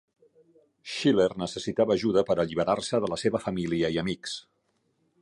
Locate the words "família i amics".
3.47-4.39